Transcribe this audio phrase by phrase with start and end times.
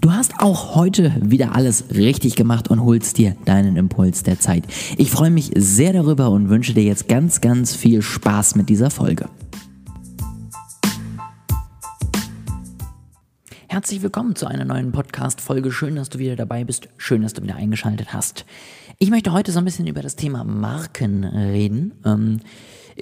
[0.00, 4.64] Du hast auch heute wieder alles richtig gemacht und holst dir deinen Impuls der Zeit.
[4.96, 8.88] Ich freue mich sehr darüber und wünsche dir jetzt ganz, ganz viel Spaß mit dieser
[8.88, 9.28] Folge.
[13.68, 15.70] Herzlich willkommen zu einer neuen Podcast-Folge.
[15.70, 16.88] Schön, dass du wieder dabei bist.
[16.96, 18.46] Schön, dass du wieder eingeschaltet hast.
[18.98, 21.92] Ich möchte heute so ein bisschen über das Thema Marken reden.
[22.06, 22.40] Ähm,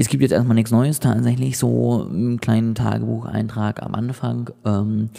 [0.01, 4.50] es gibt jetzt erstmal nichts Neues, tatsächlich so einen kleinen Tagebucheintrag am Anfang.
[4.64, 5.11] Ähm,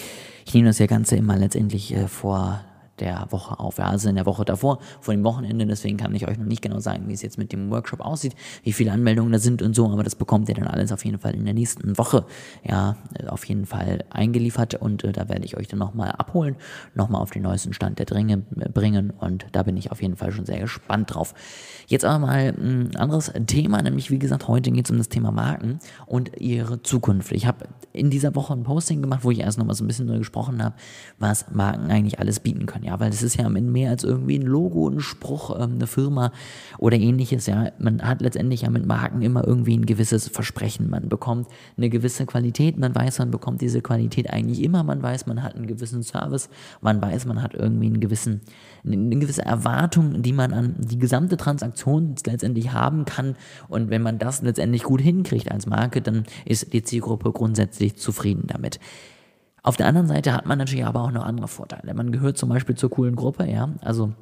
[0.46, 2.62] ich nehme das ja Ganze immer letztendlich äh, vor
[3.00, 3.78] der Woche auf.
[3.78, 5.66] Ja, also in der Woche davor, vor dem Wochenende.
[5.66, 8.36] Deswegen kann ich euch noch nicht genau sagen, wie es jetzt mit dem Workshop aussieht,
[8.64, 9.90] wie viele Anmeldungen da sind und so.
[9.90, 12.26] Aber das bekommt ihr dann alles auf jeden Fall in der nächsten Woche.
[12.64, 16.56] Ja, auf jeden Fall eingeliefert und äh, da werde ich euch dann nochmal abholen,
[16.96, 20.16] nochmal auf den neuesten Stand der Dringe äh, bringen und da bin ich auf jeden
[20.16, 21.34] Fall schon sehr gespannt drauf.
[21.88, 25.32] Jetzt aber mal ein anderes Thema, nämlich wie gesagt, heute geht es um das Thema
[25.32, 27.32] Marken und ihre Zukunft.
[27.32, 30.06] Ich habe in dieser Woche ein Posting gemacht, wo ich erst nochmal so ein bisschen
[30.06, 30.76] neu gesprochen habe,
[31.18, 32.86] was Marken eigentlich alles bieten können.
[32.90, 36.32] Ja, weil es ist ja mehr als irgendwie ein Logo, ein Spruch, ähm, eine Firma
[36.80, 37.46] oder ähnliches.
[37.46, 40.90] Ja, man hat letztendlich ja mit Marken immer irgendwie ein gewisses Versprechen.
[40.90, 42.80] Man bekommt eine gewisse Qualität.
[42.80, 44.82] Man weiß, man bekommt diese Qualität eigentlich immer.
[44.82, 46.50] Man weiß, man hat einen gewissen Service.
[46.82, 48.42] Man weiß, man hat irgendwie einen gewissen,
[48.84, 53.36] eine gewisse Erwartung, die man an die gesamte Transaktion letztendlich haben kann.
[53.68, 58.46] Und wenn man das letztendlich gut hinkriegt als Marke, dann ist die Zielgruppe grundsätzlich zufrieden
[58.48, 58.80] damit.
[59.64, 61.94] Auf der anderen Seite hat man natürlich aber auch noch andere Vorteile.
[61.94, 64.14] Man gehört zum Beispiel zur coolen Gruppe, ja, also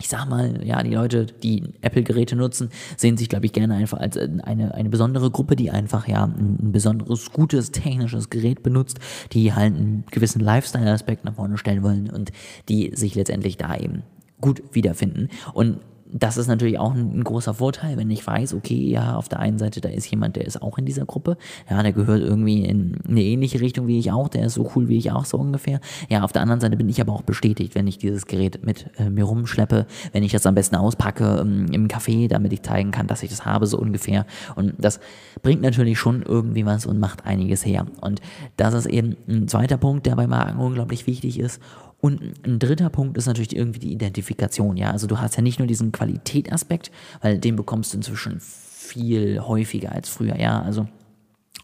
[0.00, 3.98] ich sag mal, ja, die Leute, die Apple-Geräte nutzen, sehen sich, glaube ich, gerne einfach
[3.98, 8.62] als äh, eine, eine besondere Gruppe, die einfach, ja, ein, ein besonderes, gutes, technisches Gerät
[8.62, 8.98] benutzt,
[9.32, 12.32] die halt einen gewissen Lifestyle-Aspekt nach vorne stellen wollen und
[12.68, 14.02] die sich letztendlich da eben
[14.40, 15.28] gut wiederfinden.
[15.52, 15.80] Und
[16.12, 19.40] das ist natürlich auch ein, ein, großer Vorteil, wenn ich weiß, okay, ja, auf der
[19.40, 21.36] einen Seite, da ist jemand, der ist auch in dieser Gruppe,
[21.68, 24.88] ja, der gehört irgendwie in eine ähnliche Richtung wie ich auch, der ist so cool
[24.88, 25.80] wie ich auch, so ungefähr.
[26.08, 28.90] Ja, auf der anderen Seite bin ich aber auch bestätigt, wenn ich dieses Gerät mit
[28.98, 32.90] äh, mir rumschleppe, wenn ich das am besten auspacke ähm, im Café, damit ich zeigen
[32.90, 34.26] kann, dass ich das habe, so ungefähr.
[34.56, 35.00] Und das
[35.42, 37.86] bringt natürlich schon irgendwie was und macht einiges her.
[38.00, 38.20] Und
[38.56, 41.60] das ist eben ein zweiter Punkt, der bei Marken unglaublich wichtig ist.
[42.00, 44.90] Und ein dritter Punkt ist natürlich irgendwie die Identifikation, ja.
[44.90, 46.90] Also du hast ja nicht nur diesen Qualitätaspekt,
[47.20, 50.62] weil den bekommst du inzwischen viel häufiger als früher, ja.
[50.62, 50.88] Also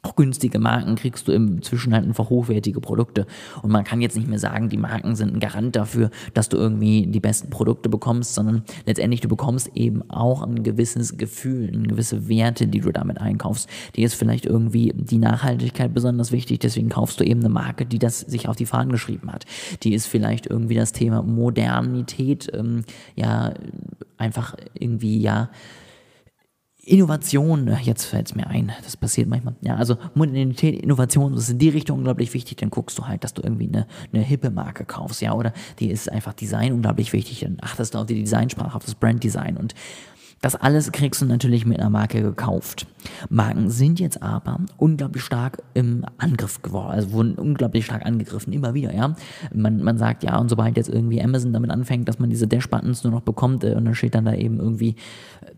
[0.07, 3.27] auch günstige Marken kriegst du inzwischen halt einfach hochwertige Produkte.
[3.63, 6.57] Und man kann jetzt nicht mehr sagen, die Marken sind ein Garant dafür, dass du
[6.57, 11.89] irgendwie die besten Produkte bekommst, sondern letztendlich du bekommst eben auch ein gewisses Gefühl, eine
[11.89, 13.69] gewisse Werte, die du damit einkaufst.
[13.97, 17.99] Die ist vielleicht irgendwie die Nachhaltigkeit besonders wichtig, deswegen kaufst du eben eine Marke, die
[17.99, 19.45] das sich auf die Fahnen geschrieben hat.
[19.83, 22.85] Die ist vielleicht irgendwie das Thema Modernität, ähm,
[23.17, 23.55] ja,
[24.19, 25.51] einfach irgendwie, ja,
[26.89, 29.57] Innovation, jetzt fällt es mir ein, das passiert manchmal.
[29.61, 33.25] Ja, also Modernität, Innovation, das ist in die Richtung unglaublich wichtig, dann guckst du halt,
[33.25, 37.13] dass du irgendwie eine, eine hippe Marke kaufst, ja, oder die ist einfach Design unglaublich
[37.13, 39.57] wichtig, dann achtest du auf die Designsprache, auf das Branddesign.
[39.57, 39.75] Und
[40.43, 42.87] das alles kriegst du natürlich mit einer Marke gekauft.
[43.31, 48.75] Marken sind jetzt aber unglaublich stark im Angriff geworden, also wurden unglaublich stark angegriffen, immer
[48.75, 49.15] wieder, ja.
[49.55, 53.05] Man, man sagt ja, und sobald jetzt irgendwie Amazon damit anfängt, dass man diese Dash-Buttons
[53.05, 55.51] nur noch bekommt äh, und dann steht dann da eben irgendwie äh,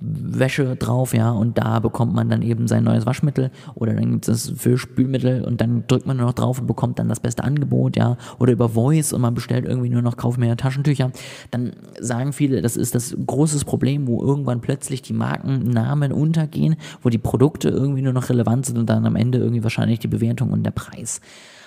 [0.00, 4.28] Wäsche drauf, ja, und da bekommt man dann eben sein neues Waschmittel oder dann gibt
[4.28, 7.20] es das für Spülmittel und dann drückt man nur noch drauf und bekommt dann das
[7.20, 11.12] beste Angebot, ja, oder über Voice und man bestellt irgendwie nur noch, kauf mehr Taschentücher,
[11.50, 17.08] dann sagen viele, das ist das große Problem, wo irgendwann plötzlich die Markennamen untergehen, wo
[17.08, 20.52] die Produkte irgendwie nur noch relevant sind und dann am Ende irgendwie wahrscheinlich die Bewertung
[20.52, 21.20] und der Preis.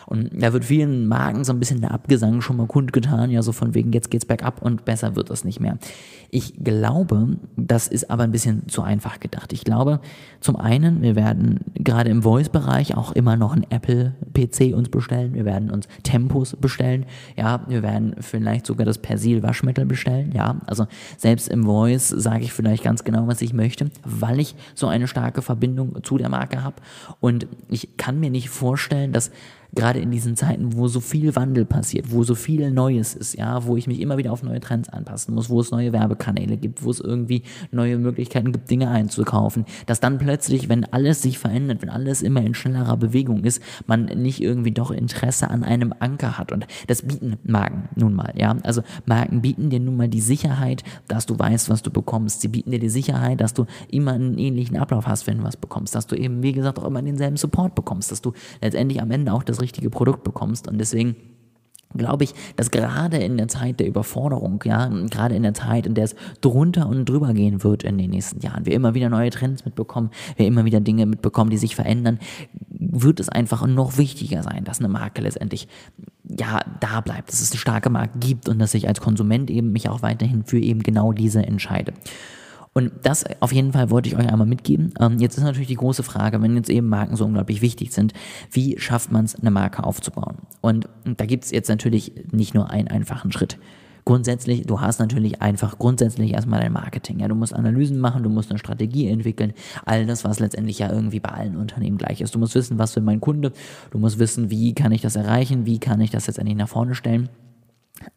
[0.07, 3.51] Und da wird vielen Marken so ein bisschen der Abgesang schon mal kundgetan, ja, so
[3.51, 5.77] von wegen, jetzt geht's bergab und besser wird das nicht mehr.
[6.29, 9.51] Ich glaube, das ist aber ein bisschen zu einfach gedacht.
[9.51, 9.99] Ich glaube,
[10.39, 15.43] zum einen, wir werden gerade im Voice-Bereich auch immer noch ein Apple-PC uns bestellen, wir
[15.43, 20.87] werden uns Tempos bestellen, ja, wir werden vielleicht sogar das Persil-Waschmittel bestellen, ja, also
[21.17, 25.09] selbst im Voice sage ich vielleicht ganz genau, was ich möchte, weil ich so eine
[25.09, 26.77] starke Verbindung zu der Marke habe
[27.19, 29.31] und ich kann mir nicht vorstellen, dass
[29.75, 33.65] gerade in diesen Zeiten, wo so viel Wandel passiert, wo so viel Neues ist, ja,
[33.65, 36.83] wo ich mich immer wieder auf neue Trends anpassen muss, wo es neue Werbekanäle gibt,
[36.83, 41.81] wo es irgendwie neue Möglichkeiten gibt, Dinge einzukaufen, dass dann plötzlich, wenn alles sich verändert,
[41.81, 46.37] wenn alles immer in schnellerer Bewegung ist, man nicht irgendwie doch Interesse an einem Anker
[46.37, 46.51] hat.
[46.51, 50.83] Und das bieten Marken nun mal, ja, also Marken bieten dir nun mal die Sicherheit,
[51.07, 54.37] dass du weißt, was du bekommst, sie bieten dir die Sicherheit, dass du immer einen
[54.37, 57.37] ähnlichen Ablauf hast, wenn du was bekommst, dass du eben, wie gesagt, auch immer denselben
[57.37, 60.67] Support bekommst, dass du letztendlich am Ende auch das richtige Produkt bekommst.
[60.67, 61.15] Und deswegen
[61.95, 65.93] glaube ich, dass gerade in der Zeit der Überforderung, ja, gerade in der Zeit, in
[65.93, 69.29] der es drunter und drüber gehen wird in den nächsten Jahren, wir immer wieder neue
[69.29, 72.19] Trends mitbekommen, wir immer wieder Dinge mitbekommen, die sich verändern,
[72.69, 75.67] wird es einfach noch wichtiger sein, dass eine Marke letztendlich
[76.29, 79.71] ja, da bleibt, dass es eine starke Marke gibt und dass ich als Konsument eben
[79.71, 81.93] mich auch weiterhin für eben genau diese entscheide.
[82.77, 84.93] Und das auf jeden Fall wollte ich euch einmal mitgeben.
[84.99, 88.13] Ähm, jetzt ist natürlich die große Frage, wenn jetzt eben Marken so unglaublich wichtig sind,
[88.51, 90.37] wie schafft man es, eine Marke aufzubauen?
[90.61, 93.57] Und da gibt es jetzt natürlich nicht nur einen einfachen Schritt.
[94.05, 97.19] Grundsätzlich, du hast natürlich einfach grundsätzlich erstmal dein Marketing.
[97.19, 99.53] Ja, du musst Analysen machen, du musst eine Strategie entwickeln.
[99.83, 102.35] All das, was letztendlich ja irgendwie bei allen Unternehmen gleich ist.
[102.35, 103.53] Du musst wissen, was für mein Kunde.
[103.89, 105.65] Du musst wissen, wie kann ich das erreichen?
[105.65, 107.27] Wie kann ich das letztendlich nach vorne stellen?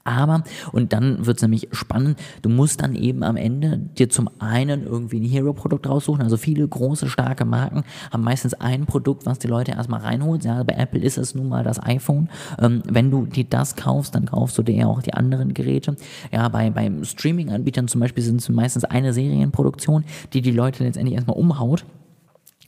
[0.04, 4.30] Aber, und dann wird es nämlich spannend, du musst dann eben am Ende dir zum
[4.38, 6.22] einen irgendwie ein Hero-Produkt raussuchen.
[6.22, 10.44] Also viele große, starke Marken haben meistens ein Produkt, was die Leute erstmal reinholt.
[10.44, 12.28] Ja, bei Apple ist es nun mal das iPhone.
[12.58, 15.96] Ähm, wenn du dir das kaufst, dann kaufst du dir ja auch die anderen Geräte.
[16.32, 21.14] Ja, bei, beim Streaming-Anbietern zum Beispiel sind es meistens eine Serienproduktion, die die Leute letztendlich
[21.14, 21.84] erstmal umhaut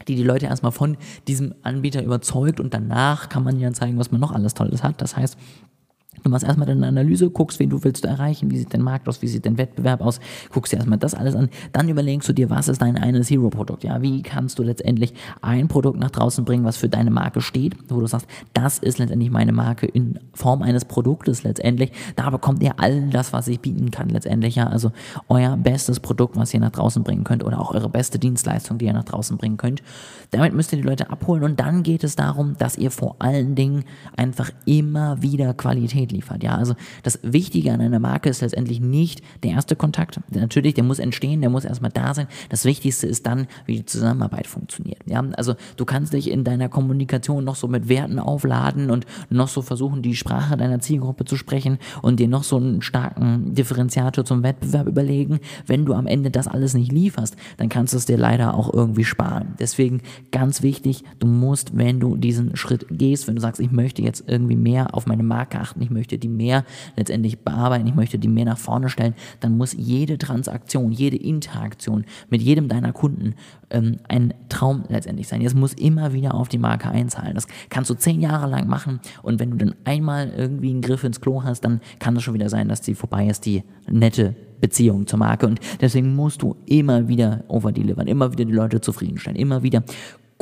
[0.09, 0.97] die die Leute erstmal von
[1.29, 5.01] diesem Anbieter überzeugt und danach kann man ja zeigen, was man noch alles Tolles hat.
[5.01, 5.37] Das heißt,
[6.23, 9.23] Du machst erstmal deine Analyse, guckst, wen du willst erreichen, wie sieht dein Markt aus,
[9.23, 10.21] wie sieht dein Wettbewerb aus,
[10.53, 13.83] guckst dir erstmal das alles an, dann überlegst du dir, was ist dein eines Hero-Produkt,
[13.83, 17.75] ja, wie kannst du letztendlich ein Produkt nach draußen bringen, was für deine Marke steht,
[17.89, 22.63] wo du sagst, das ist letztendlich meine Marke in Form eines Produktes letztendlich, da bekommt
[22.63, 24.93] ihr all das, was ich bieten kann letztendlich, ja, also
[25.29, 28.85] euer bestes Produkt, was ihr nach draußen bringen könnt oder auch eure beste Dienstleistung, die
[28.85, 29.83] ihr nach draußen bringen könnt,
[30.31, 33.57] damit müsst ihr die Leute abholen und dann geht es darum, dass ihr vor allen
[33.57, 33.85] Dingen
[34.17, 36.43] einfach immer wieder Qualität liefert.
[36.43, 40.21] Ja, also das Wichtige an einer Marke ist letztendlich nicht der erste Kontakt.
[40.31, 42.29] Natürlich, der muss entstehen, der muss erstmal da sein.
[42.49, 45.01] Das Wichtigste ist dann, wie die Zusammenarbeit funktioniert.
[45.07, 49.49] Ja, also du kannst dich in deiner Kommunikation noch so mit Werten aufladen und noch
[49.49, 54.25] so versuchen, die Sprache deiner Zielgruppe zu sprechen und dir noch so einen starken Differenziator
[54.25, 55.41] zum Wettbewerb überlegen.
[55.67, 58.73] Wenn du am Ende das alles nicht lieferst, dann kannst du es dir leider auch
[58.73, 59.55] irgendwie sparen.
[59.59, 64.03] Deswegen ganz wichtig, du musst, wenn du diesen Schritt gehst, wenn du sagst, ich möchte
[64.03, 66.65] jetzt irgendwie mehr auf meine Marke achten, ich möchte möchte die mehr
[66.97, 72.05] letztendlich bearbeiten, ich möchte die mehr nach vorne stellen, dann muss jede Transaktion, jede Interaktion
[72.29, 73.37] mit jedem deiner Kunden
[73.71, 75.43] ähm, ein Traum letztendlich sein.
[75.43, 77.37] Es muss immer wieder auf die Marke einzahlen.
[77.37, 81.05] Das kannst du zehn Jahre lang machen und wenn du dann einmal irgendwie einen Griff
[81.05, 84.35] ins Klo hast, dann kann es schon wieder sein, dass die vorbei ist, die nette
[84.61, 85.47] Beziehung zur Marke.
[85.47, 89.85] Und deswegen musst du immer wieder overdelivern, immer wieder die Leute zufriedenstellen, immer wieder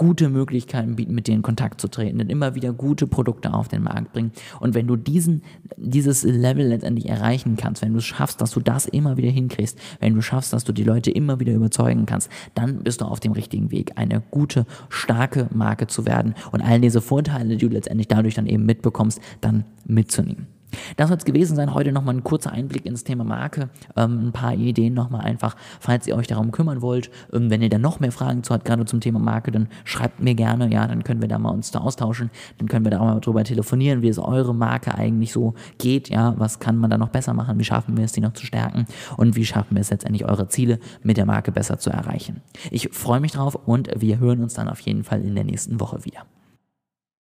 [0.00, 3.68] gute Möglichkeiten bieten, mit denen in Kontakt zu treten und immer wieder gute Produkte auf
[3.68, 4.32] den Markt bringen.
[4.58, 5.42] Und wenn du diesen,
[5.76, 9.78] dieses Level letztendlich erreichen kannst, wenn du es schaffst, dass du das immer wieder hinkriegst,
[9.98, 13.20] wenn du schaffst, dass du die Leute immer wieder überzeugen kannst, dann bist du auf
[13.20, 17.74] dem richtigen Weg, eine gute, starke Marke zu werden und all diese Vorteile, die du
[17.74, 20.46] letztendlich dadurch dann eben mitbekommst, dann mitzunehmen.
[20.96, 21.74] Das soll es gewesen sein.
[21.74, 23.68] Heute nochmal ein kurzer Einblick ins Thema Marke.
[23.96, 27.10] Ähm, ein paar Ideen nochmal einfach, falls ihr euch darum kümmern wollt.
[27.32, 30.20] Ähm, wenn ihr da noch mehr Fragen zu habt, gerade zum Thema Marke, dann schreibt
[30.20, 30.70] mir gerne.
[30.70, 32.30] Ja, dann können wir da mal uns da austauschen.
[32.58, 36.08] Dann können wir da auch mal drüber telefonieren, wie es eure Marke eigentlich so geht.
[36.08, 37.58] Ja, was kann man da noch besser machen?
[37.58, 38.86] Wie schaffen wir es, die noch zu stärken?
[39.16, 42.40] Und wie schaffen wir es letztendlich, eure Ziele mit der Marke besser zu erreichen?
[42.70, 45.80] Ich freue mich drauf und wir hören uns dann auf jeden Fall in der nächsten
[45.80, 46.24] Woche wieder.